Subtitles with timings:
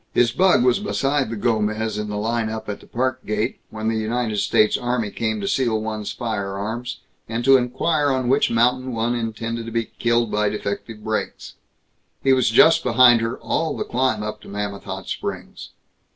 [0.15, 3.87] His bug was beside the Gomez in the line up at the Park gate, when
[3.87, 8.93] the United States Army came to seal one's firearms, and to inquire on which mountain
[8.93, 11.53] one intended to be killed by defective brakes.
[12.23, 15.69] He was just behind her all the climb up to Mammoth Hot Springs.